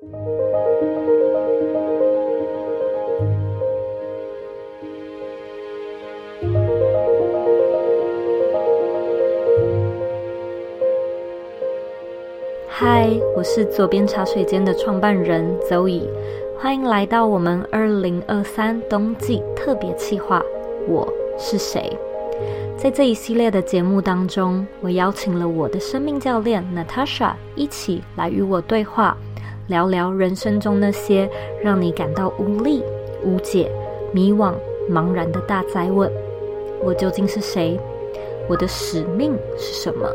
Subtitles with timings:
[0.00, 0.06] 嗨，
[13.34, 16.08] 我是左边茶水间的创办人 Zoe，
[16.56, 20.40] 欢迎来到我们二零二三冬季特别企划。
[20.86, 21.98] 我是谁？
[22.76, 29.16] 在这一系列的节目当中，我邀请了我的生命教练 Natasha 一起来与我对话，
[29.68, 31.28] 聊聊人生中那些
[31.62, 32.82] 让你感到无力、
[33.22, 33.70] 无解、
[34.12, 34.54] 迷惘、
[34.90, 36.10] 茫然的大灾问：
[36.82, 37.78] 我究竟是谁？
[38.48, 40.10] 我的使命是什么？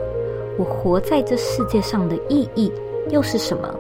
[0.58, 2.72] 我活在这世界上的意义
[3.10, 3.74] 又是什么？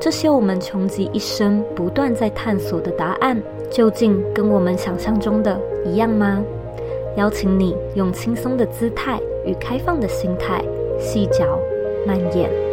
[0.00, 3.40] 这些我们穷极一生不断在探索的答案，
[3.70, 6.42] 究竟跟我们想象中的一样吗？
[7.16, 10.60] 邀请你用轻松的姿态与开放的心态，
[10.98, 11.44] 细嚼
[12.04, 12.67] 慢咽。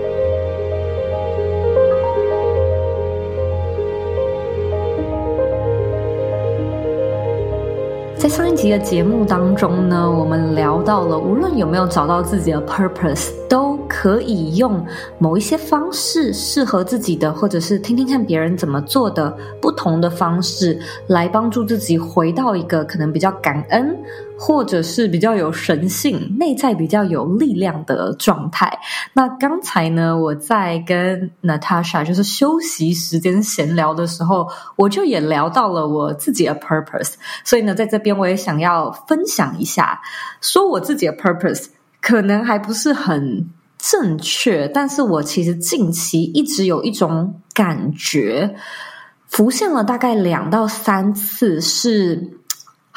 [8.26, 14.84] 在上一集的节目当中呢，我们聊到了，无论有没有找到自己的 purpose，都可以用
[15.20, 19.31] 某一些方式适合自己的，或者是听听看别人怎么做的
[19.62, 23.96] 不同的方式，来帮助自己回到一个可能比较感恩。
[24.37, 28.77] 或者是比较有神性、内在比较有力量的状态。
[29.13, 37.13] 那刚才呢，我在跟 Natasha 就是休息时间闲聊的时候，我就也聊到了我自己的 purpose。
[37.43, 40.01] 所以呢，在这边我也想要分享一下，
[40.41, 41.67] 说我自己的 purpose
[42.01, 48.55] 可能还不是很正确，但是我其实近期一直有一种感觉
[49.27, 52.39] 浮现了大概两到三次是。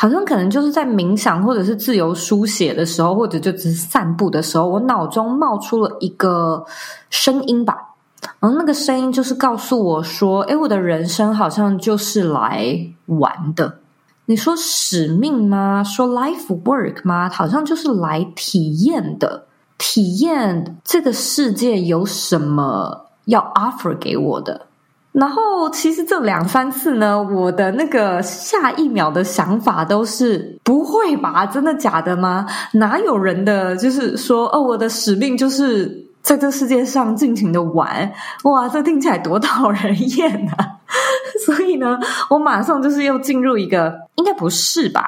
[0.00, 6.64] 好像可能就是在冥想，或者是自由书写的时候，或者就只是散步的时候，我脑中冒出了一个
[7.10, 7.96] 声音吧。
[8.38, 13.78] 然后那个声音就是告诉我说：“诶，我的人生好像就是来玩的。
[14.26, 15.82] 你说使命吗？
[15.82, 17.28] 说 life work 吗？
[17.28, 19.46] 好像就是来体验的，
[19.78, 24.66] 体验这个世界有什么要 offer 给我的。”
[25.12, 31.44] 然后，其实这两三次呢，我的那个下一秒的想法都是：不会吧？
[31.46, 32.46] 真的假的吗？
[32.74, 38.12] 哪有人的就是说，哦，我的使命就是在这世界上尽情的玩。
[38.44, 40.78] 哇，这听起来多讨人厌啊！
[41.44, 41.98] 所以呢，
[42.30, 45.02] 我马上就是又进入一个，应该不是吧？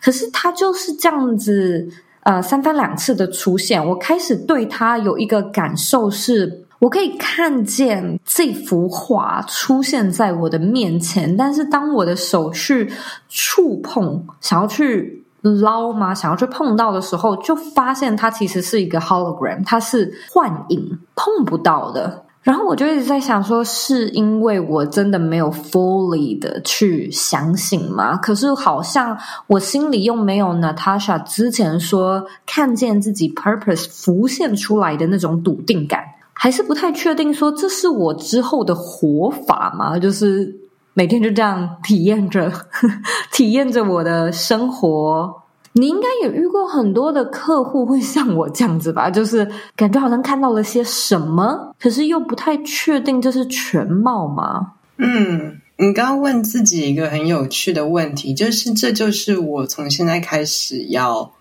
[0.00, 1.88] 可是他就是这样子，
[2.20, 6.65] 呃，三番两次的出现，我开始对他有一个感受是。
[6.78, 12.92] 我可以看见这幅画出现在我的面前，但是当我的手去
[13.28, 16.14] 触碰，想要去捞吗？
[16.14, 22.24] 想要去碰到的时候，就发现它其实是一个 hologram，它是幻影，碰不到的。
[22.42, 28.16] 然后我就一直在想说，是因为我真的没有 fully 的去相信吗？
[28.18, 36.04] 可是好像我心里又没有 Natasha 之前说看见自己 purpose 浮现出来的那种笃定感。
[36.38, 39.98] 还是不太确定，说这是我之后的活法吗？
[39.98, 40.54] 就是
[40.92, 42.52] 每天就这样体验着，
[43.32, 45.42] 体验着我的生活。
[45.72, 49.10] 你应该也遇过很多的客户会像我这样子吧？
[49.10, 54.72] 就是感觉好像看到了些什么，可是又不太确定这是全貌吗？
[54.98, 61.32] 嗯，你刚刚问自己一个很有趣的问题，就是这就是我从现在开始要。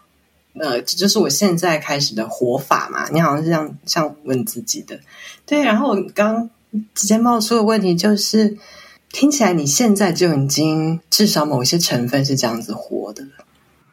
[0.59, 3.09] 呃，这就是我现在开始的活法嘛？
[3.11, 4.99] 你好像是这样这样问自己的，
[5.45, 5.61] 对。
[5.63, 6.49] 然后我刚
[6.93, 8.57] 直接冒出的问题就是，
[9.11, 13.25] 听起来你现在就已经至少某些成分是这样子活的，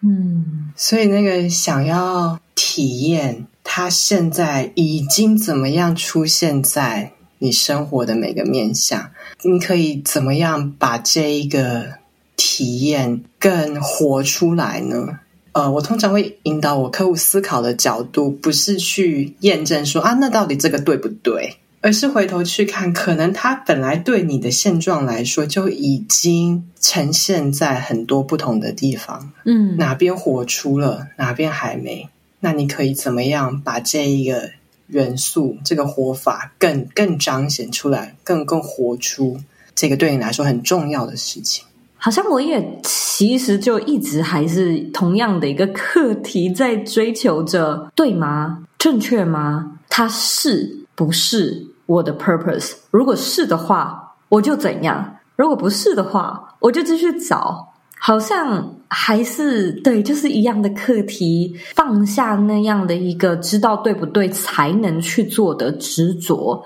[0.03, 0.73] 嗯。
[0.77, 9.11] 所以那个想要体验它现在已经怎么样出现在你生活的每个面向，
[9.43, 11.95] 你可以怎么样把这一个
[12.37, 15.19] 体验更活出来呢？
[15.53, 32.09] 呃，我通常会引导我客户思考的角度，不是去验证说啊，那到底这个对不对，而是回头去看，可能他本来对你的现状来说就已经呈现在很多不同的地方，嗯，哪边活出了，哪边还没，
[32.41, 34.51] 那你可以怎么样把这一个
[34.87, 39.39] 元素、这个活法更更彰显出来，更更活出
[39.75, 41.65] 这个对你来说很重要的事情。
[42.05, 48.65] 好像我也其实就一直还是同样的一个课题，在追求着，对吗？
[48.77, 49.79] 正确吗？
[49.89, 52.73] 它是不是我的 purpose？
[52.91, 55.01] 如果是的话，我就怎样；
[55.37, 57.69] 如果不是的话，我就继续找。
[57.97, 66.65] 好像还是对，就是一样的课题，放下那样的一个知道对不对才能去做的执着。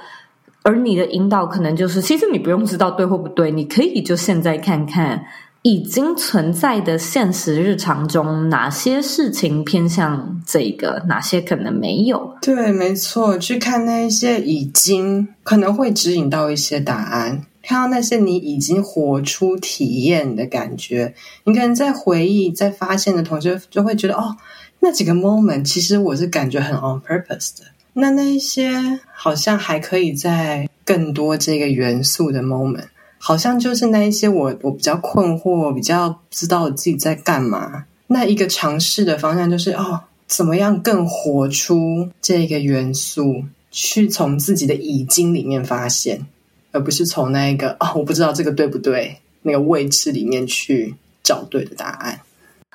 [0.66, 5.24] 而你的引导可能就是，其实你不用知道对或不对，你可以就现在看看
[5.62, 12.34] 已经存在的现实日常中哪些事情偏向这个，哪些可能没有。
[12.42, 17.46] 对，没错，去看那一些已经可能会指引到一些答案。
[17.62, 21.14] 看到那些你已经活出体验的感觉，
[21.44, 24.36] 你可能在回忆、在发现的同时，就会觉得哦，
[24.80, 27.66] 那几个 moment 其实我是感觉很 on purpose 的。
[27.98, 32.84] 那那一些好像还可以在更多这个元素的 moment，
[33.16, 37.86] 好像就是那一些我我比较困惑、比较不知道自己在干嘛。
[38.06, 46.26] 那一个尝试的方向就是哦，怎么样更活出这个元素，去从自己的已经里面发现。
[46.72, 52.20] 而不是从那一个、哦，我不知道这个对不对，那个位置里面去找对的答案。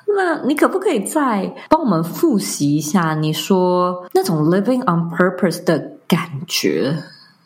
[0.06, 3.14] 那你可不可以再帮我们复习一下？
[3.14, 6.96] 你说那种 living on purpose 的感觉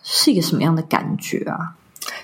[0.02, 1.74] 是一个什么样的感觉啊？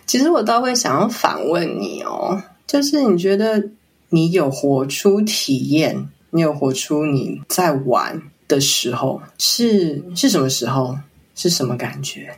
[0.06, 3.70] 其实我倒会想要反问你哦，就是你觉得
[4.10, 10.96] 你有活出体验，你有活出你在玩的时候，是是什么时候？
[11.34, 12.28] 是什么感觉？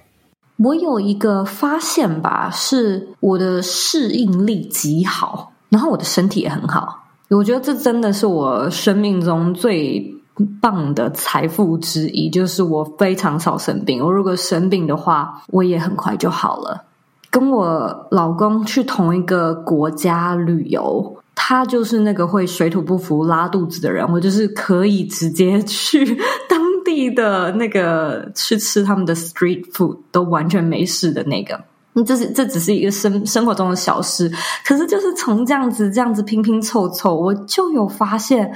[0.57, 7.04] 我有一个发现吧，是我的适应力极好，然后我的身体也很好。
[7.35, 10.15] 我觉得这真的是我生命中最
[10.61, 14.03] 棒的财富之一，就是我非常少生病。
[14.05, 16.85] 我如果生病的话，我也很快就好了。
[17.31, 26.05] 跟我老公去同一个国家旅游，他就是那个会水土不服、拉肚子的人，我就是可以直接去
[26.49, 26.63] 当。
[26.85, 31.59] 地的那个去吃他们的 street food 都完全没事的那个，
[32.03, 34.31] 这是这只是一个生生活中的小事，
[34.65, 38.53] 可是就是从这样子这样子拼拼凑凑，我就有发现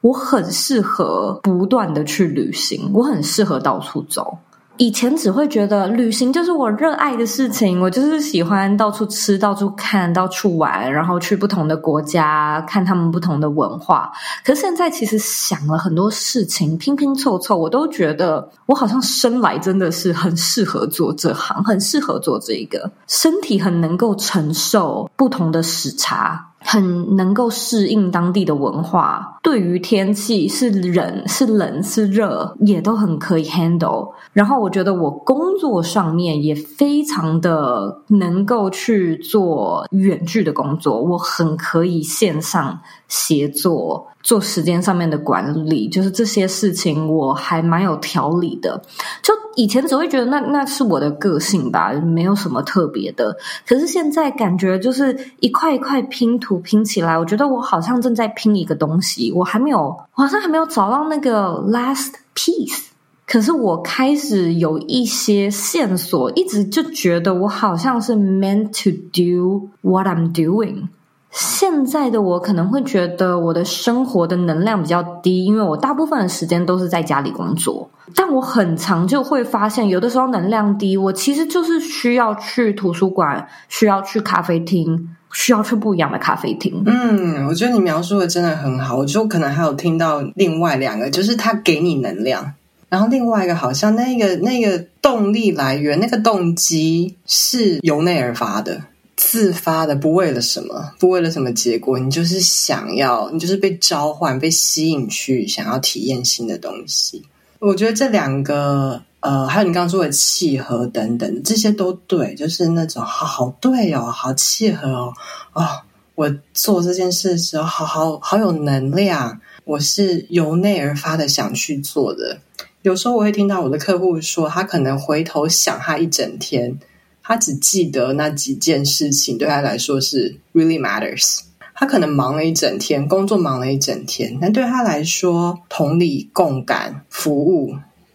[0.00, 4.38] 我很适合不断的去旅行，我很适合到处走。
[4.76, 14.10] 以前只会觉得旅行就是我热爱的事情，我就是喜欢到处吃、到处看、到处玩，然后去不同的国家看他们不同的文化。
[14.44, 26.50] 可是现在其实想了很多事情，拼拼凑凑，我都觉得我好像生来真的是很适合做这行，很适合做这一个，身体很能够承受不同的时差。
[26.66, 34.10] 很能够适应当地的文化，对于天气是冷是冷是热，也都很可以 handle。
[34.32, 44.06] 然后我觉得我工作上面也非常的能够去做远距的工作，我很可以线上协作。
[44.22, 48.82] 做时间上面的管理，就是这些事情我还蛮有条理的。
[49.22, 53.36] 就以前只会觉得那那是我的个性吧，没有什么特别的。
[53.66, 59.80] 可是现在感觉就是一块一块拼图拼起来，我觉得我好像正在拼一个东西，我还没有，
[60.14, 62.88] 我好像还没有找到那个 last piece。
[63.26, 70.88] 可是我开始有一些线索，一直就觉得我好像是 meant to do what I'm doing。
[71.36, 77.90] 现在的我可能会觉得我的生活的能量比较低，因为我大部分的时间都是在家里工作。
[78.14, 86.84] 但我很常就会发现，有的时候能量低，我其实就是需要去图书馆，需要去咖啡厅，需要去不一样的咖啡厅。
[86.86, 88.98] 嗯，我觉得你描述的真的很好。
[88.98, 92.52] 我就可能还有听到另外两个，就是他给你能量，
[92.88, 98.82] 然后另外一个好像那个那个动力来源，那个动机是由内而发的。
[99.16, 107.22] 自发的，不为了什么，不为了什么结果，你就是想要，你就是被召唤、被吸引去想要体验新的东西。
[107.60, 115.14] 我觉得这两个，呃，还有你刚刚说的契合等等，这些都对，就是那种好好对哦，好契合哦，
[115.52, 115.66] 哦，
[116.14, 122.38] 我做这件事的时候，好好好有能量，我是由内而发的想去做的。
[122.82, 126.78] 有时候我会听到我的客户说，他可能回头想他一整天。
[127.24, 131.40] 他只记得那几件事情，对他来说是 really matters。
[131.74, 137.74] 他可能忙了一整天，工作忙了一整天，但对他来说，同理、共感、服务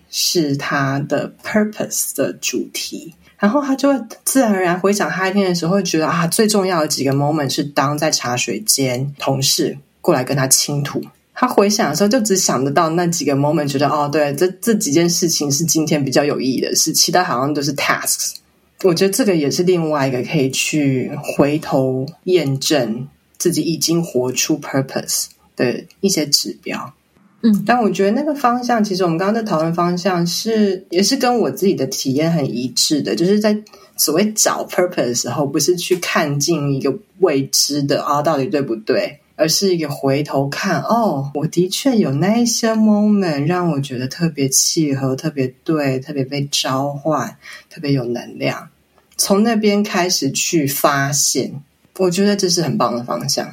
[0.09, 3.13] 是他的 purpose 的主题。
[3.37, 11.01] 然后他就会自然而然回想他一天的时候，会觉得啊，最重要的几个 moment 是当在茶水间，同事过来跟他倾吐。
[11.33, 18.35] 他回想的时候，就只想得到那几个 moment，觉得哦，对，这这几件事情是今天比较有意义的事，其他好像都是 tasks。
[18.83, 23.07] 我觉得这个也是另外一个可以去回头验证
[23.37, 26.93] 自己已经活出 purpose 的一些指标。
[27.41, 33.15] 嗯，但我觉得那个方向，其实我们刚刚在讨论方向是，也是跟我自己的体验很一致的。
[33.15, 33.57] 就是在
[33.95, 39.19] 所谓找 purpose 的时候，不是去看尽一个未知的啊，到底对不对？
[39.39, 47.37] 而是一个回头看，哦，我的确有那一些 moment 让我觉得特别契合、特别对、特别被召唤、
[47.69, 48.67] 特别有能量。
[49.15, 51.63] 从那边开始去发现，
[51.97, 53.47] 我觉得这是很棒的方向。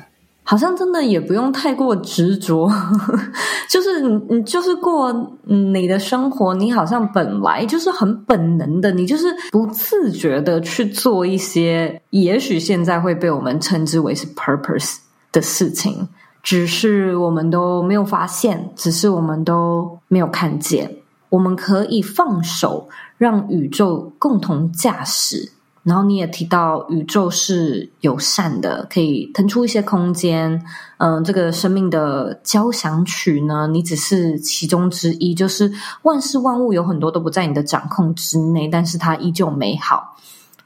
[0.49, 2.71] 好像真的也不用太过执着，
[3.69, 5.13] 就是你你就是过
[5.45, 14.99] 你的生活，你好像本来就是很本能的，你就是不自觉的去做一些，也许现在会被我们称之为是 purpose。
[15.37, 16.09] 的事情，
[16.43, 20.91] 只是我们都没有发现，只是我们都没有看见。
[21.29, 22.89] 我们可以放手，
[23.19, 25.53] 让宇宙共同驾驶。
[25.83, 30.61] 然后你也提到，宇宙是友善的，可以腾出一些空间。
[30.97, 35.35] 嗯，这个生命的交响曲呢，你只是其中之一。
[35.35, 35.71] 就是
[36.03, 40.17] 万事万物有很多都不在你的掌控之内，但是它依旧美好。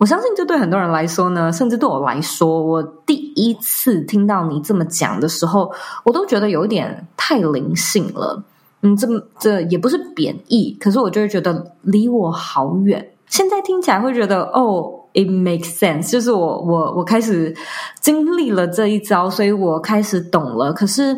[0.01, 5.71] 我相信，这对很多人来说呢，甚至对我来说，我第一次听到你这么讲的时候，
[6.05, 8.43] 我都觉得有一点太灵性了。
[8.81, 9.07] 嗯，这
[9.39, 13.13] 这也不是贬义，可是我就会觉得离我好远。
[13.27, 17.55] 现在听起来会觉得，哦，it makes sense，就是我我我开始
[18.01, 20.73] 经历了这一遭，所以我开始懂了。
[20.73, 21.15] 可是。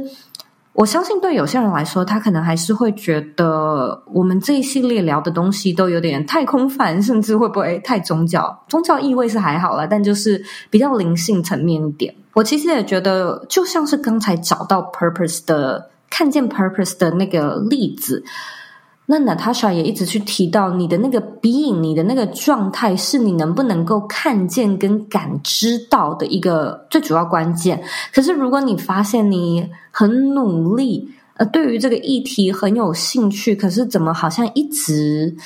[0.75, 8.65] 我相信，对有些人来说，他可能还是会觉得我们这一系列聊的东西都有点太空泛，甚至会不会太宗教？
[8.69, 12.15] 宗教意味是还好啦，但就是比较灵性层面一点。
[12.33, 18.25] 我其实也觉得，就像是刚才找到 purpose 的、看见 purpose 的那个例子。
[19.05, 27.83] 那 Natasha 也一直去提到你的那个 being，你的那个状态，是你能不能够看见跟感知到的一个最主要关键。
[28.15, 35.37] 可是，如果你发现你很努力，呃，对于这个议题很有兴趣，可是怎么好像一直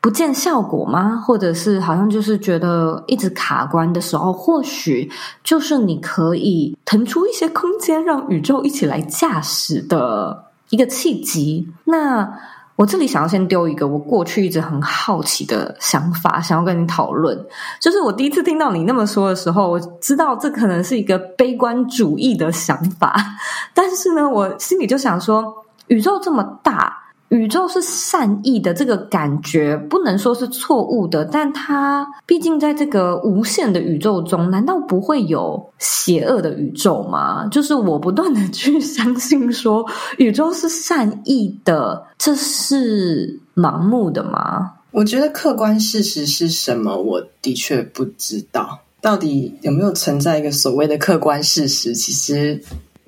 [0.00, 1.16] 不见效果吗？
[1.16, 5.10] 或者是好像就是觉得一直卡关的时候，或许
[5.42, 11.68] 就是你可以腾出一些空间，让宇宙一起来驾驶的一个契机。
[11.84, 12.32] 那。
[12.80, 17.38] 我这里想要先丢一个我过去一直很好奇的想法，想要跟你讨论。
[17.78, 23.14] 就是我第一次听到你那么说的时候，我知道这可能是一个悲观主义的想法，
[23.74, 26.96] 但是呢，我心里就想说，宇宙这么大。
[27.30, 37.46] 宇宙是善意的，这个感觉不能说是错误的，但它毕竟在这个无限的宇宙中，难道不会有邪恶的宇宙吗？
[37.46, 39.86] 就是我不断的去相信说
[40.18, 44.72] 宇宙是善意的，这是盲目的吗？
[44.90, 46.96] 我觉得客观事实是什么？
[46.96, 51.94] 我的确不知道，到底有没有存在一个所谓的客观事实？
[51.94, 52.60] 其实。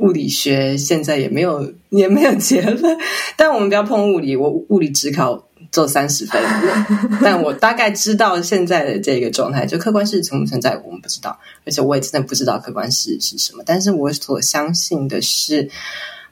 [0.02, 2.98] 物理学现在也没有也没有结论，
[3.36, 4.36] 但我们不要碰物理。
[4.36, 6.42] 我物理只考做三十分，
[7.22, 9.64] 但我大概知道现在的这个状态。
[9.64, 13.62] 就客观事实存不存在，我们不知道，而且我也真的不知道客观事实是什么。
[13.64, 15.70] 但是我所相信的是，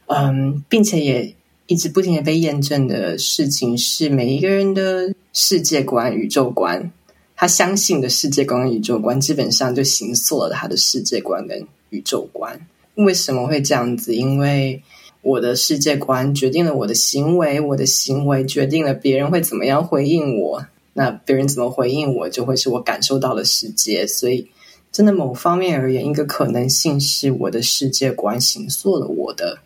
[0.06, 1.34] 嗯，并且也
[1.66, 6.90] 一直不停的被验证的事情是，每一个人的世界观、宇宙观，
[7.36, 12.60] 他相信的世界观、宇宙观，基本上就形塑了他的世界观跟宇宙观。
[13.04, 14.14] 为什么会这样子？
[14.14, 14.82] 因为
[15.22, 20.66] 我的世界观决定了我的行为，我的行为决定了别人会怎么样回应我。
[20.92, 24.06] 那别人怎么回应我，就会是我感受到的世界。
[24.06, 24.48] 所以，
[24.90, 29.58] 真的某方面而言，一个可能性是我的世界观形塑了我的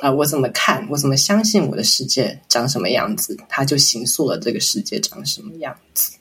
[0.00, 6.12] 啊，我怎么看，我怎么相信我的世界长什么样子，它就形塑了这个世界长什么样子。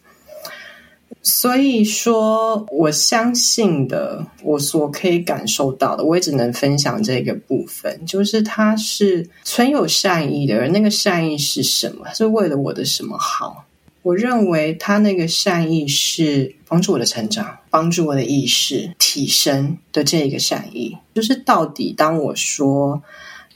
[1.26, 12.14] 所以说，我相信的，我所可以感受到的，我也只能分享这个部分，就是他是存有善意的，而那个善意是什么？
[12.14, 13.64] 是为了我的什么好？
[14.02, 23.02] 我认为他那个善意是帮助我的成长，帮助我的意识提升的这个善意，就是到底当我说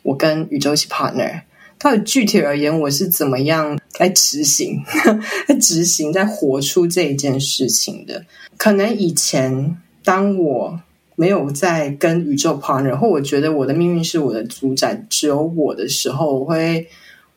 [0.04, 1.42] 我跟宇宙一起 partner。
[1.80, 4.84] 到底具体而言，我是怎么样来执行、
[5.48, 8.26] 在执行、在活出这一件事情的？
[8.58, 10.80] 可能以前当我
[11.16, 16.88] 没有在跟宇宙 partner，或我觉得我的命运是我的主宰，只有我的时候，我会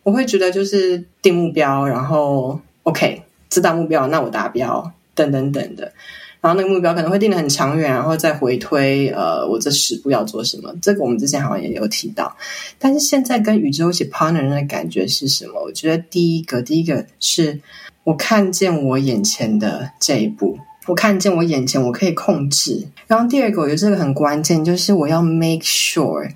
[0.02, 5.92] 我会觉得就是定目标，然后 OK 知道目标，那我达标，等等等的。
[6.40, 10.74] 然后那个目标可能会定得很长远，然后再回推，呃，我这十步要做什么？
[10.80, 12.34] 这个我们之前好像也有提到。
[12.78, 15.62] 但是现在跟宇宙一起 partner 的感觉是什么？
[15.62, 17.60] 我觉得第一个，第一个是
[18.04, 22.88] 我看见我眼前的这一步，我看见我眼前我可以控制。
[23.06, 26.30] 然后第二个，我觉得这个很关键，就是我要 make sure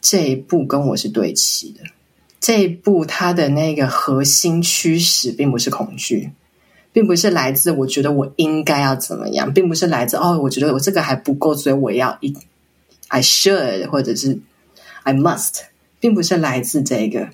[0.00, 1.80] 这一步跟我是对齐的。
[2.40, 6.30] 这一步它的那个核心驱使并不是恐惧。
[6.94, 12.32] 并不是来自我觉得我应该要怎么样，并不是来自哦，我觉得我这个还不够，所以我要一
[13.08, 14.38] I should 或者是
[15.02, 15.62] I must，
[15.98, 17.28] 并不是来自这个。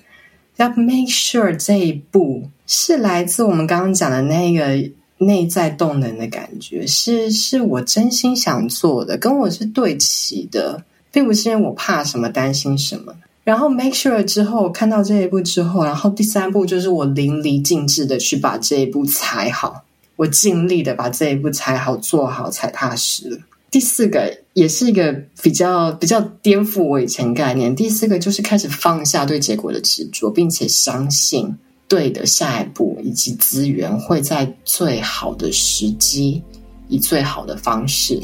[0.57, 13.13] 要 make sure 这一步是来自我们刚刚讲的那个内在动能的感觉，是是我真心想做的，跟我是对齐的，并不是因为我怕什么、担心什么。
[13.43, 19.83] 然后 make sure 之后看到这一步之后，然后第三步就是我淋漓尽致的去把这一步踩好，
[20.15, 23.41] 我尽力的把这一步踩好、做好、踩踏实。
[23.71, 27.75] 第四个也是一个比较比较颠覆我以前概念。
[27.75, 31.57] 第四个就是开始放下对结果的执着，并且相信
[31.87, 36.43] 对的下一步以及资源会在最好的时机，
[36.89, 38.21] 以最好的方式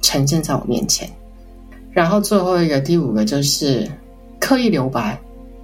[0.00, 1.10] 呈现在我面前。
[1.90, 3.90] 然后最后一个第五个就是。
[4.42, 5.16] 刻意留白，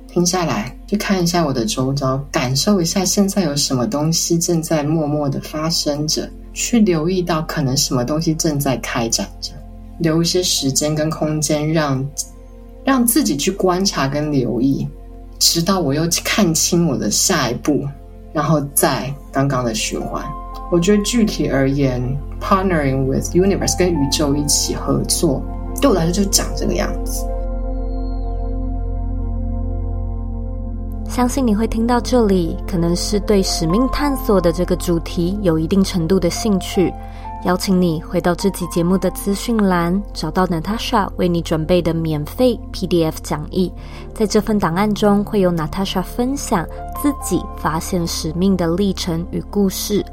[0.07, 9.51] 停下来去看一下我的周遭，感受一下现在有什么东西正在默默的发生着，去留意到可能什么东西正在开展着，
[9.99, 12.09] 留一些时间跟空间让，
[12.85, 14.87] 让自己去观察跟留意，
[15.41, 17.85] 直到我又看清我的下一步，
[18.33, 20.25] 然后再刚刚的循环。
[20.71, 22.01] 我觉得具体而言
[22.41, 25.43] ，partnering with universe 跟宇宙一起合作，
[25.81, 27.25] 对我来说就长这个样子。
[31.09, 36.93] 相信你会听到这里，可能是对使命探索的这个主题有一定程度的兴趣。
[37.45, 43.73] 邀请你回到这期节目的资讯栏，找到 Natasha 为你准备的免费 PDF 讲义。
[44.13, 46.67] 在这份档案中，会有 Natasha 分享
[47.03, 50.05] 自己发现使命的历程与故事。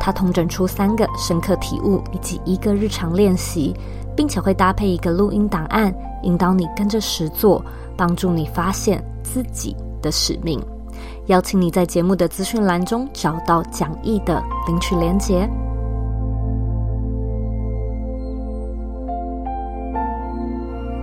[0.00, 3.74] 她统整出三个深刻体悟以及一个日常练习，
[4.16, 7.62] 并且会搭配一个录音档案，引导你跟着实做，
[7.96, 10.60] 帮助你发现自己的使命，
[11.26, 15.48] 邀请你在节目的资讯栏中找到讲义的领取连接。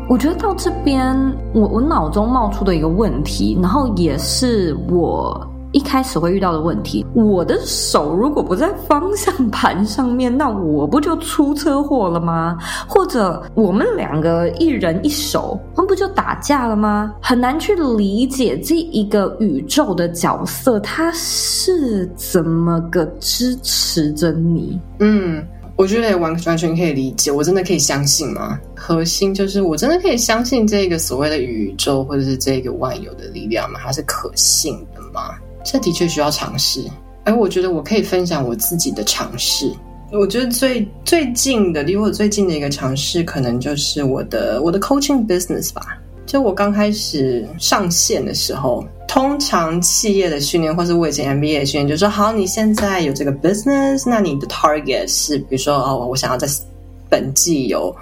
[0.07, 1.15] 我觉得到这边，
[1.53, 5.54] 我我脑中冒出的一个问题，然后也是我。
[5.75, 12.57] 一开始会遇到的问题，我的手如果不在方向盘上面， 那我不就出车祸了吗？
[12.87, 17.13] 或者我们两个一人一手，我们不就打架了吗？
[17.21, 24.79] 很难去理解这一个宇宙的角色，它是怎么个支持着你？
[24.99, 27.29] 嗯，我觉得完完全可以理解。
[27.29, 28.57] 我真的可以相信吗？
[28.77, 33.81] 核心就是我真的可以相信这个所谓的宇宙，或者是这个万有的力量吗？
[33.83, 35.35] 它是可信的吗？
[35.65, 36.81] 这的确需要尝试，
[37.23, 39.69] 而我觉得我可以分享我自己的尝试。
[40.11, 45.81] 我觉得最最近的离我最近的一个尝试，可能就是我的我的 coaching business 吧。
[46.27, 56.47] 就我刚开始上线的时候，通常企业的训练，或是我以前 MBA 的训练，就说好，你现在有这个 business，那你的 target 是，比如说哦，我想要在
[57.09, 57.93] 本季有。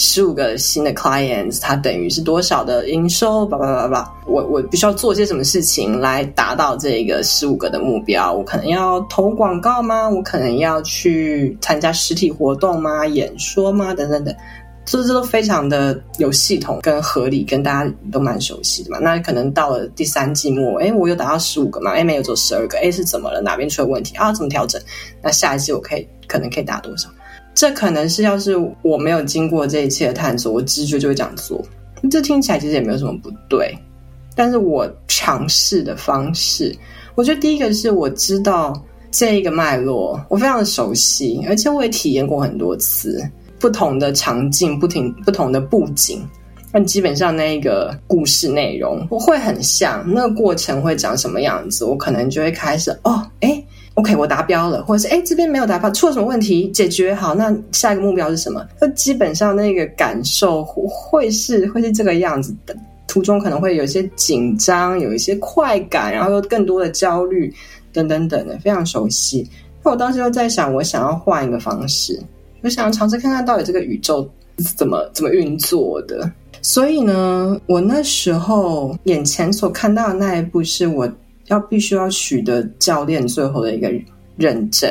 [0.00, 3.44] 十五个新的 clients，它等于是多少的营收？
[3.44, 8.32] 叭叭叭叭，我我必须要做些什么事情来达到这个十五个的目标？
[8.32, 10.08] 我可能要投广告吗？
[10.08, 13.04] 我可能要去参加实体活动吗？
[13.06, 13.92] 演说吗？
[13.92, 14.34] 等等等，
[14.86, 18.98] 这这都非常的有系统跟合理，跟大家都蛮熟悉的嘛。
[18.98, 21.90] 那可能到了第三季末，诶，我有达到十五个嘛？
[21.90, 23.42] 诶，没有做十二个，诶，是怎么了？
[23.42, 24.32] 哪边出了问题啊？
[24.32, 24.80] 怎么调整？
[25.22, 27.10] 那下一季我可以可能可以达多少？
[27.54, 31.62] 这可能是，要是我没有经过这一切的探索，我直觉就会这样做。
[32.10, 33.76] 这听起来其实也没有什么不对，
[34.34, 36.74] 但是我尝试的方式，
[37.14, 38.72] 我觉得第一个是我知道
[39.10, 43.22] 这一个脉络，我非常的熟悉，而且我也体验过很多次
[43.58, 46.26] 不同的场景，不停不同的布景，
[46.72, 53.62] 但基本上那一个故事内容我会很像，那个过程会长什么样子，我可能就会开始哦，诶
[53.94, 56.68] OK，我达标了，或者是哎，这边没有达标，出了什么问题？
[56.70, 58.66] 解决好，那下一个目标是什么？
[58.80, 62.74] 那基本上那个感受会是会是这个样子的。
[63.08, 67.52] 途中可能会有一些紧张，有一些快感，然后又更多的焦虑，
[67.92, 69.46] 等等等的，非常熟悉。
[69.82, 72.18] 那我当时就在想，我想要换一个方式，
[72.62, 74.26] 我想要尝试看看到底这个宇宙
[74.76, 76.30] 怎么怎么运作的。
[76.62, 81.06] 所以呢，我那时候眼前所看到的那一步是我。
[81.50, 83.92] 要必须要取得教练最后的一个
[84.36, 84.88] 认证，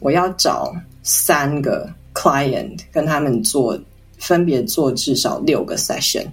[0.00, 3.78] 我要找三个 client 跟他们做，
[4.18, 6.26] 分别做至少六个 session，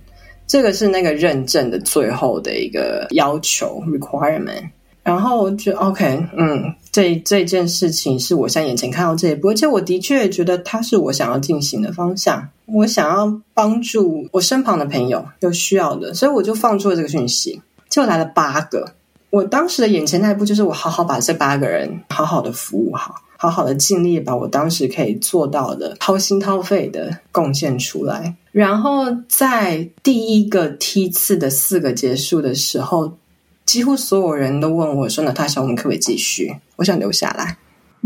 [0.47, 4.67] 这个是那个认证的最后的一个要求 requirement。
[5.03, 12.49] 然后我觉得 OK，嗯，这这件事情是我现在眼前看到这一步，而且我的确觉得它是我想要进行的方向。
[12.65, 18.91] 我想要帮助我身旁的朋友有需要的，所以我就放出了这个讯息，就来了八个。
[19.29, 28.35] 我当时的眼前那一步就是我好好把这八个人好好的服务好，好好的尽力把我当时可以做到的掏心掏肺的贡献出来。
[28.51, 33.17] 然后在第一个梯次的四个结束的时候，
[33.65, 37.57] 几乎所有人都问我说：“那他想我们可不可以继续？”我想留下来。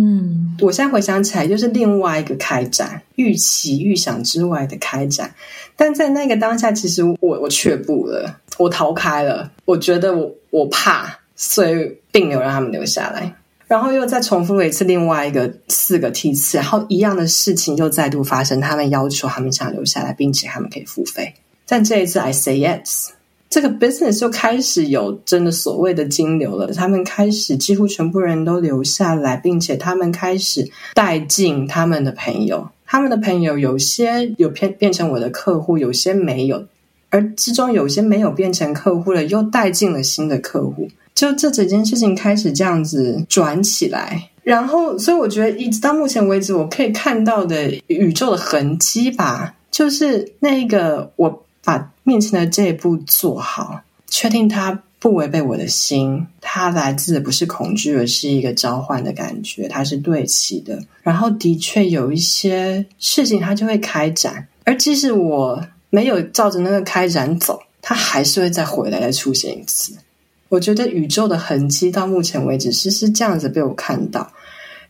[0.01, 5.35] 嗯，我现在回想起来，就是另外一个开展，预期预想之外的开展。
[5.75, 9.51] 但在那个当下，其实我我却步了，我逃开了。
[9.65, 13.35] 我觉得我我怕，所以并没有让他们留下来。
[13.67, 18.59] 然后又再重复了一次另外一个四个梯次，然后一样的事情又再度发生。
[18.59, 21.35] 他们要求他们想留下来，并且他们可以付费。
[21.67, 23.09] 但这一次，I say yes。
[23.47, 36.65] 这个 business 就开始有真的所谓的金流了，他们开始几乎全部人都留下来，并且他们开始带进他们的朋友，他们的朋友有些有变变成我的客户，有些没有，
[37.09, 51.45] 而之中有些没有变成客户了，又带进了新的客户，就这整件事情开始这样子转起来，然后所以我觉得一直到目前为止，我可以看到的宇宙的痕迹吧，就是那一个我。
[51.61, 60.79] 把面前的这一步做好，确定它不违背我的心，它来自的不是恐惧，而是一个召唤的感觉，它是对齐的。
[61.03, 69.93] 然后的确有一些事情，它就会开展，而即使我没有照着那个开展走，它还是会再回来，再出现一次。
[70.49, 74.31] 我觉得宇宙的痕迹到目前为止是是这样子被我看到。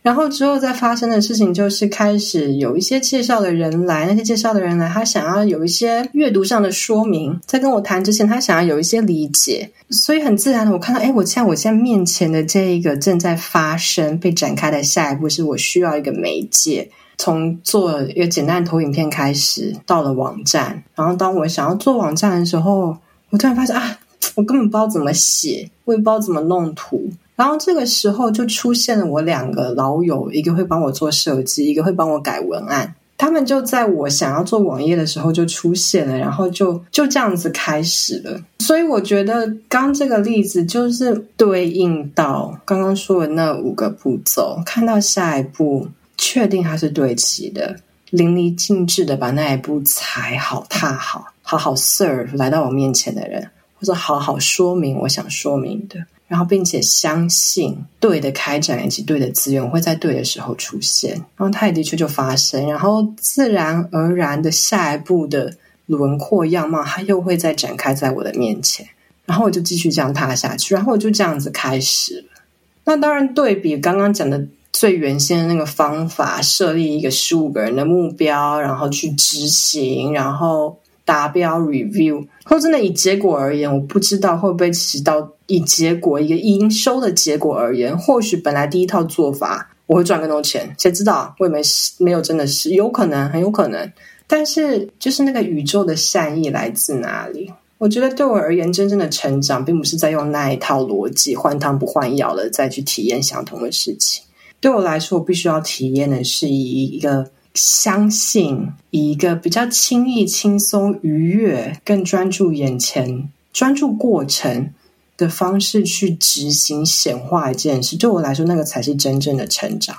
[0.02, 22.96] 然后之后再发生的事情就是开始有一些介绍的人来，那些介绍的人来，他想要有一些阅读上的说明，在跟我谈之前，他想要有一些理解，所以很自然的，我看到，哎，我现在我现在面前的这一个正在发生、被展开的下一步，是我需要一个媒介，从做一个简单的投影片开始，到了网站，然后当我想要做网站的时候，
[23.28, 23.98] 我突然发现啊，
[24.36, 27.10] 我根本不知道怎么写，我也不知道怎么弄图。
[27.36, 32.94] 然后这个时候就出现了我两个老友，一个会帮我做设计，一个会帮我改文案。
[33.18, 38.40] 他们就在我想要做网页的时候就出现了，然后就就这样子开始了。
[38.60, 45.86] 所以我觉得刚这个例子就是对应到刚刚说的那五个步骤，看到下一步，
[46.20, 47.80] 确定它是对齐的，
[48.10, 56.04] 淋漓尽致的把那一步踩好、踏好，好好 serve 来到我面前的人，或者好好说明我想说明的。
[56.28, 65.56] 然后，并且相信对的开展以及对的资源会在对的时候出现，然后它也的确就发生，然后自然而然的下一步的
[65.86, 68.86] 轮廓样貌，它又会再展开在我的面前，
[69.24, 72.42] 然后我就继续这样踏下去，然后我就这样子开始了。
[72.84, 80.76] 那当然，对比刚刚讲的最原先的那个方法，设立一个十五个人的目标，然后去执行，然后。
[81.02, 91.34] 达标 review，或真的以结果而言，我不知道会不会起到以结果一个营收的结果而言，或许本来第一套做法我会赚更多钱，谁知道？
[91.40, 91.60] 我也没
[91.98, 93.90] 没有真的是有可能，很有可能。
[94.28, 97.52] 但是就是那个宇宙的善意来自哪里？
[97.78, 104.22] 我觉得对我而言，真正的成长并不是在用那一套逻辑换汤不换药的再去体验相同的事情。
[104.60, 107.30] 对我来说，我必须要体验的是以一个。
[107.52, 114.72] 相信以一个比较轻易、轻松、愉悦、更专注眼前、专注过程
[115.16, 119.96] 的方式去执行显化一件事，对我来说，那个才是真正的成长。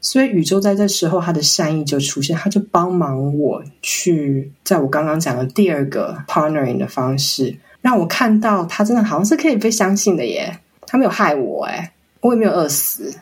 [0.00, 10.60] 所以，宇宙在这时候，它的善意就出现，它就帮忙我去，在我刚刚讲的第二个 partnering 的方式，让我看到它真的好像是可以被相信的耶。
[10.86, 11.90] 它没有害我，诶，
[12.20, 13.12] 我也没有饿死。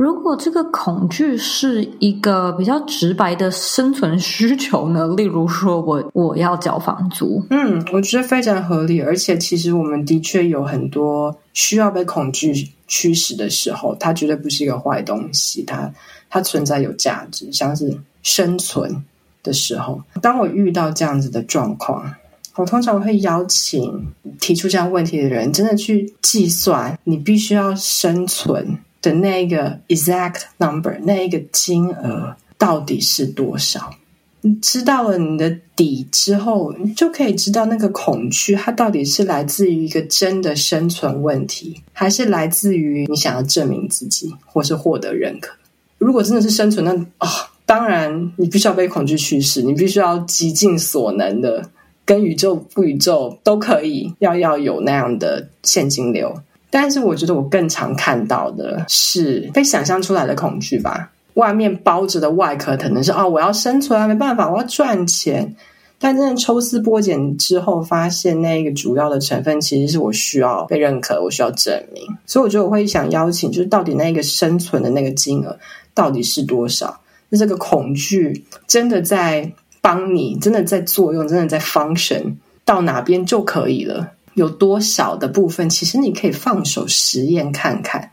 [0.00, 5.06] 如果这个恐惧是一个比较直白的生存需求呢？
[5.14, 9.02] 例如说我我要缴房租，嗯，我觉得非常合理。
[9.02, 15.92] 而且其实我们的确有很多需要被恐惧驱使的时候，它绝对不是一个坏东西，它
[16.30, 19.04] 它存在有价值，像是生存
[19.42, 20.00] 的时候。
[20.22, 22.10] 当我遇到这样子的状况，
[22.56, 24.06] 我通常会邀请
[24.40, 28.78] 提出这样问题的人，真的去计算你必须要生存。
[29.02, 33.94] 的那个 exact number，那一个金额到底是多少？
[34.42, 45.54] 你知道了你的底之后，你就可以知道那个恐惧它到底是来自于一个真的生存问题，还是来自于你想要证明自己，或是获得认可。
[45.98, 47.28] 如果真的是生存，那啊、哦，
[47.66, 51.68] 当然你必须要被恐惧驱使，你必须要极尽所能的
[52.06, 56.34] 跟宇宙、不宇宙都可以，要要有那样的现金流。
[56.70, 61.10] 但是我觉得我更常看到的是被想象出来的恐惧吧。
[61.34, 65.54] 外面包着的外壳可能是哦，我要生存啊，没办法，我要赚钱。
[65.98, 72.02] 但真正抽丝剥茧之后，发现那个主要的成分其实是我需要被认可，我需要证明。
[72.24, 75.58] 所以我觉得我会想邀请，就是到底那个生存的那个金额。
[75.92, 77.00] 到底是多少？
[77.28, 79.52] 那这个恐惧真的在
[79.82, 84.12] 帮你，真的在作用，真的在 function 到哪边就可以了？
[84.34, 88.12] 有多少的部分，其实你可以放手实验看看，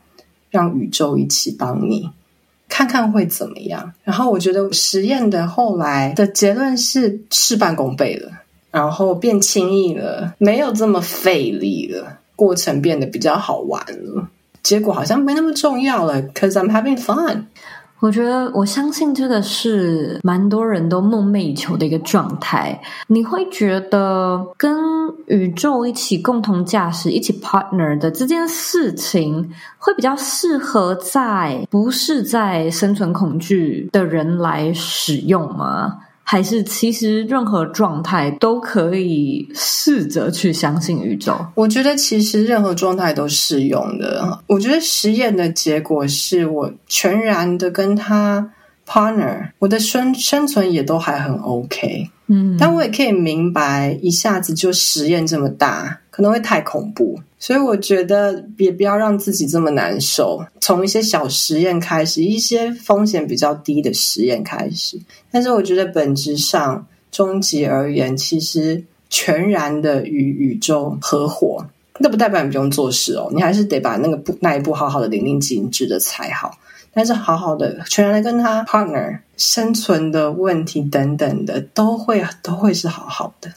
[0.50, 2.10] 让宇宙一起帮你
[2.68, 3.92] 看看会怎么样。
[4.04, 8.30] 然后我觉得实验的后来的结论是事半功倍了，
[8.70, 14.28] 然后变轻易了，没有这么费力了，过程变得比较好玩了，
[14.62, 17.44] 结果好像没那么重要了，cause I'm having fun。
[18.00, 22.80] 我觉得，我相信这个是蛮多人都梦寐以求的一个状态。
[23.08, 24.78] 你会觉得跟
[25.26, 35.98] 宇宙一起共同驾驶、一起 partner 的这件事情，会比较适合在不是在生存恐惧的人来使用吗？
[36.30, 41.34] 还是其实任何状态都可以试着去相信宇宙？
[41.54, 44.38] 我觉得其实任何状态都适用的。
[44.46, 48.52] 我觉得实验的结果是我全然的跟他
[48.86, 52.10] partner，我的生生存也都还很 OK。
[52.26, 57.16] 嗯，但我也可以明白，一下子就实验这么大，可能会太恐怖。
[57.38, 64.98] 所以我觉得也不要让自己这么难受，从一些小实验开始，一些风险比较低的实验开始。
[65.30, 71.64] 但是我觉得本质上，终极而言，其实全然的与宇宙合伙，
[72.00, 76.58] 那不代表你不用做事哦，你还是得把那个步那一步好好的淋漓尽致的才好。
[76.92, 83.52] 但是好好的全然的跟他 partner，生存的问题等等的，都会都会是好好的。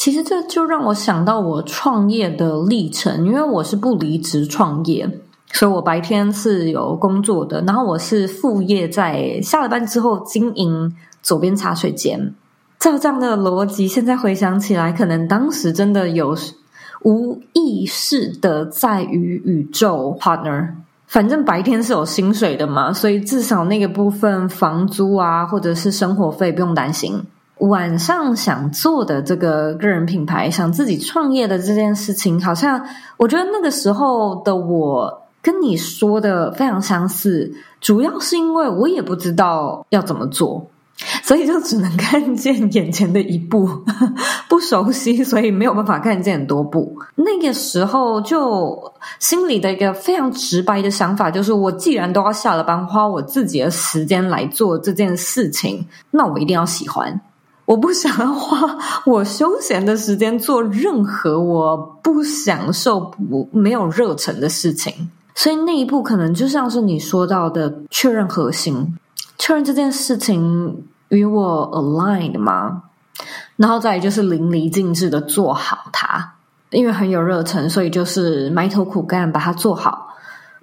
[0.00, 5.06] 其实这就让我想到我创业的历程，因为我是不离职创业，
[5.52, 12.34] 所以我白天是有工作的，然后我是副业，在下了班之后经营左边茶水间。
[12.78, 16.34] 照这样的逻辑，现在回想起来，可能当时真的有
[17.02, 20.70] 无意识的在与宇宙 partner。
[21.08, 27.22] 反正白天是有薪水的嘛，所以至少那个部分房租啊，或者是生活费不用担心。
[27.60, 32.84] 晚上想做的这个个人品牌，想自己创业的这件事情，好像
[33.16, 40.66] 我觉得那个时候的我跟你说的非常相似，主要是因为我也不知道要怎么做，
[41.22, 43.68] 所以就只能看见眼前的一步，
[44.48, 46.94] 不熟悉，所以没有办法看见很多步。
[47.14, 57.20] 那个时候就心里的一个非常直白的想法，就是我既然都要下了班，花我自己的时间来做这件事情，那我一定要喜欢。
[57.70, 68.98] 我不想要花我休闲的时间做任何我不享受、不没有热忱的事情，所以那一步可能就像是你说到的确认核心，
[69.38, 72.82] 确认这件事情与我 aligned 吗？
[73.54, 76.32] 然后再就是淋漓尽致的做好它，
[76.70, 80.16] 因为很有热忱，所以就是埋头苦干把它做好。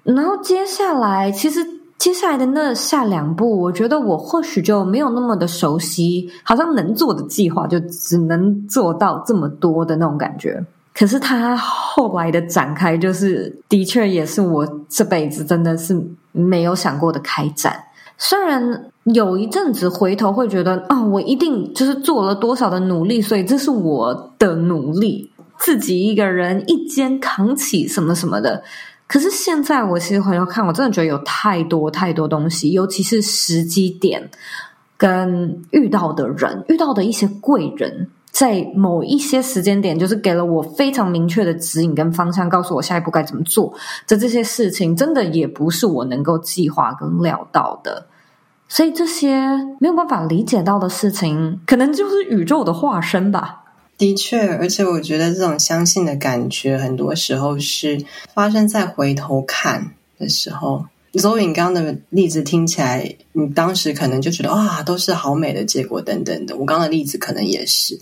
[0.04, 1.77] 然后接下来其实。
[1.98, 10.64] 接下来的那下两步，我觉得我或许就没有那么的熟悉，好像能做的计划就只能做到这么多的那种感觉。
[10.94, 16.00] 可是他后来的展开，就是的确也是我这辈子真的是
[16.32, 17.76] 没有想过的开展。
[18.18, 28.64] 虽然有一阵子回头会觉得，啊、我一定就是做了多少的努力，所以这是我的努力，自己一个人一肩扛起什么什么的。
[29.08, 34.30] 可是现在，我其实回头看，我真的觉得有太多太多东西，尤其是时机点
[34.98, 43.74] 跟遇到的人，遇到的一些贵人，在某一些时间点，就是给了我非常明确的指引跟方向，告诉我下一步该怎么做。
[44.06, 48.08] 这这些事情，真的也不是我能够计划跟料到的。
[48.68, 49.40] 所以这些
[49.80, 53.64] 没有办法理解到的事情，可能就是宇宙的化身吧。
[53.98, 60.86] 的确，而且我觉得这种相信的感觉，很多时候是发生在回头看的时候。
[61.14, 66.56] Zoe 刚刚的例子听起来，你当时可能就觉得哇，都是好美的结果等等的。
[66.56, 68.00] 我刚刚的例子可能也是，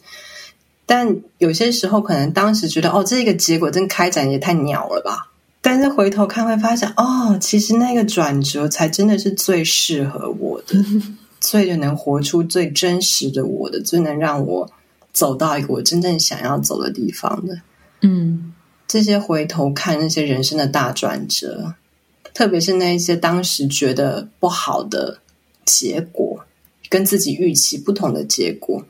[0.85, 5.31] 但有些时候可能当时觉得哦，这个结果真开展也太鸟了吧。
[5.61, 10.75] 但是回头看会发现，哦，其实那个转折才真的是最适合我的，
[11.39, 14.69] 最能活出最真实的我的，最能让我。
[15.15, 17.61] 走到一个我真正想要走的地方的，
[18.01, 18.53] 嗯，
[18.85, 21.73] 这些回头看那些人生的大转折，
[22.33, 25.19] 特别是那一些当时觉得不好的
[25.63, 26.45] 结果，
[26.89, 28.83] 跟自己预期不同的结果，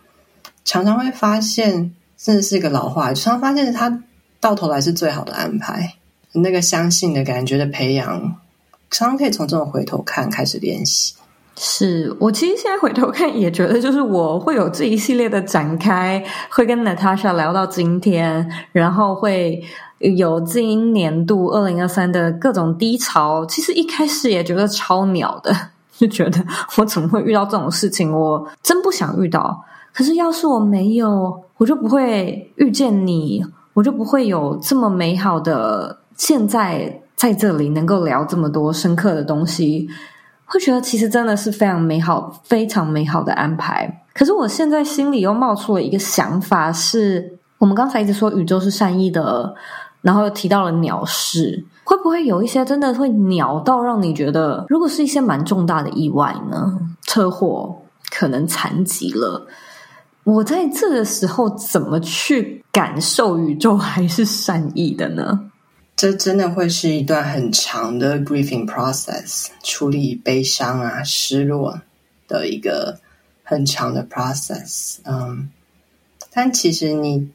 [0.66, 4.04] 常常会发现，真的是一个老话，常常发现他
[4.40, 5.94] 到头来是最好的安排。
[6.32, 8.42] 那个相信的感觉的培养，
[8.90, 11.14] 常常可以从这种回头看开始练习。
[11.58, 19.64] 是我其实现在回头看也觉得，就是我会有这一系列的展开，会跟 Natasha 聊到今天，然后会
[20.00, 23.46] 有今年度二零二三的各种低潮。
[23.46, 25.56] 其实一开始也觉得超鸟的，
[25.98, 26.44] 就觉得
[26.78, 28.12] 我怎么会遇到这种事情？
[28.12, 29.64] 我真不想遇到。
[29.94, 33.42] 可是要是我没有，我就不会遇见你，
[33.74, 39.88] 我就不会有这么美好的现在在这里能够聊这么多深刻的东西。
[40.46, 44.04] 会觉得其实真的是非常美好、非常美好的安排。
[44.14, 49.54] 可是我现在心里又冒出了一个想法是，我们刚才一直说宇宙是善意的，
[50.02, 56.80] 然后又提到了鸟事，会不会有一些真的会鸟到让你觉得，如果是一些蛮重大的意外呢？
[57.02, 57.76] 车祸
[58.10, 59.48] 可能残疾了，
[60.24, 65.40] 我在这个时候怎么去感受宇宙还是善意的呢？
[65.96, 71.82] 这真的会是一段很长的 grieving process，处理悲伤啊、失落
[72.28, 73.00] 的一个
[73.44, 74.98] 很长的 process。
[75.06, 75.50] 嗯，
[76.32, 77.30] 但其实你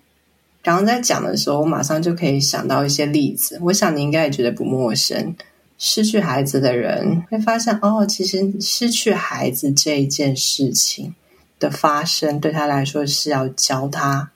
[0.62, 3.59] 刚刚在讲的时候，我马上就可以想到一些例子。
[3.62, 5.35] 我想你应该也觉得不陌生。
[5.79, 11.14] 失去孩子的人会发现，哦，其实失去孩子这一件事情
[11.59, 14.31] 的发生，对他来说是要教他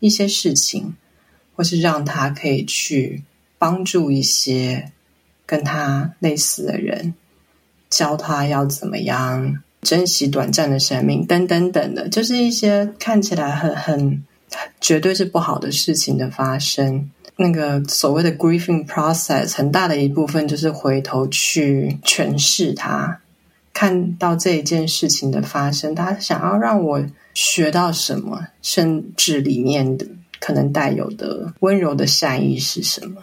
[0.00, 0.96] 一些事情，
[1.54, 3.22] 或是让他可以去。
[3.62, 4.90] 帮助一些
[5.46, 7.14] 跟他类似的人，
[7.88, 14.24] 教他要怎么样珍惜短暂的生命，等等等的，就是一些看起来很很
[14.80, 17.08] 绝对是不好的事情的发生。
[17.36, 23.20] 那个所谓的 grieving process，很大的一部分就是回头去诠释它，
[23.72, 27.00] 看到这一件事情的发生，他想要让我
[27.32, 30.04] 学到什么，甚至里面的
[30.40, 33.22] 可能带有的温柔的善意是什么。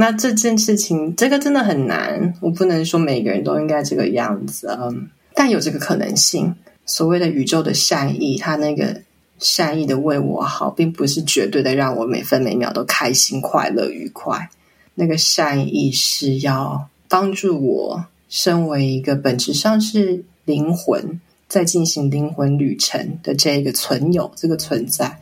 [0.00, 2.32] 那这件事情，这个真的很难。
[2.40, 6.54] 我不能说每个人都应该这个样子，嗯，但有这个可能性。
[6.86, 9.02] 所谓的宇宙的善意，它那个
[9.40, 14.48] 善意的为我好，并不是绝对的让我每分每秒都开心、快乐、愉快。
[14.94, 25.18] 那个善意是要帮助我，身为一个本质上是灵魂，在进行灵魂旅程的这个存有，这个存在。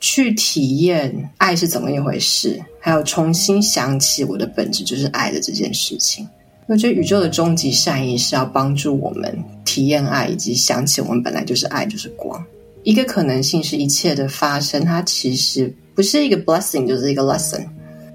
[0.00, 6.26] 去体验爱是怎么一回事，还有重新想起我的本质就是爱的这件事情。
[6.66, 12.44] 我觉得宇宙的终极善意是要帮助我们体验爱，以及想起我们本来就是爱，就是光。
[12.84, 17.66] 一个可能性是一切的发生，它其实不是一个 blessing，就是一个 lesson。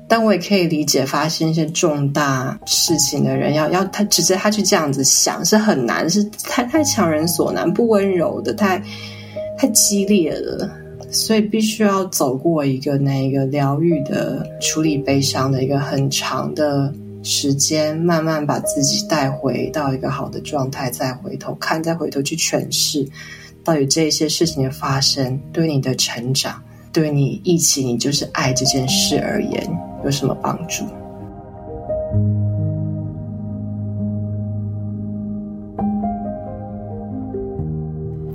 [0.08, 8.80] 但我也可以理解，发生一些重大事情的人要要他直接他去这样子想是很难，是太太强人所难，不温柔的，太
[9.58, 10.69] 太激烈了。
[11.13, 23.08] 所以必须要走过一个那一个疗愈的处理悲伤的一个很长的时间，慢慢把自己带回到一个好的状态，再回头看，再回头去诠释，
[23.63, 30.84] 到底这些事情的发生对你的成长，对你一起你就是爱这件事而言有什么帮助？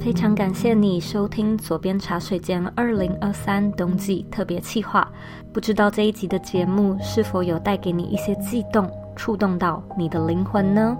[0.08, 5.06] 非常感谢你收听左边茶水间二零二三冬季特别企划。
[5.52, 10.96] 不知道这一集的节目是否有带给你一些悸动，触动到你的灵魂呢？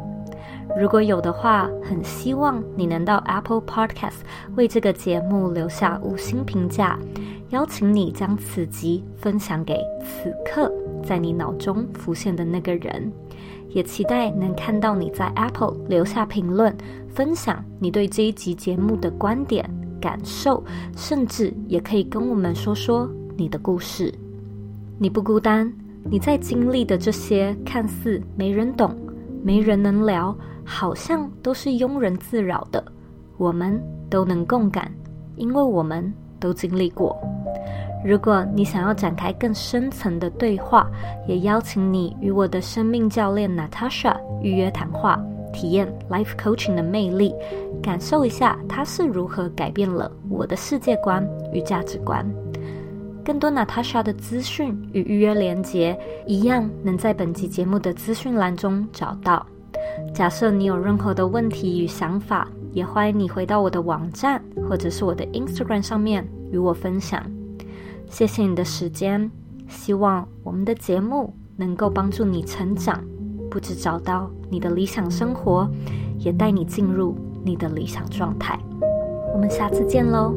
[0.78, 4.18] 如果有的话，很希望你能到 Apple Podcast
[4.56, 6.98] 为这个节目留下五星评价，
[7.48, 10.70] 邀请你将此集分享给此刻
[11.02, 13.10] 在你脑中浮现的那个人。
[13.70, 16.74] 也期待能看到你在 Apple 留下评论，
[17.08, 19.68] 分享你对这一集节目的观点、
[20.00, 20.64] 感受，
[20.96, 24.12] 甚至也可以跟我们说说你的故事。
[24.98, 25.72] 你不孤单，
[26.10, 28.96] 你在经历的这些看似没人懂、
[29.42, 32.84] 没人能聊，好像都是庸人自扰的，
[33.36, 34.90] 我们都能共感，
[35.36, 37.16] 因为我们都经历过。
[38.04, 40.88] 如果你想要展开更深层的对话，
[41.26, 45.20] 也邀请你与我的生命教练 Natasha 预约谈话，
[45.52, 47.34] 体验 Life Coaching 的魅力，
[47.82, 52.24] 感受一下它是如何改变了我的世界观与价值观。
[53.24, 59.44] 更多 Natasha 的资讯与预约连接，一样能在本集节目的资讯栏中找到。
[60.14, 67.22] 假设你有任何的问题与想法，也欢迎你回到我的网站或者是我的 instagram 上面与我分享。
[68.08, 69.30] 谢谢你的时间
[69.68, 73.04] 希望我们的节目能够帮助你成长
[73.50, 75.68] 不止找到你的理想生活
[76.18, 78.58] 也带你进入你的理想状态。
[79.32, 80.34] 我们下次见喽。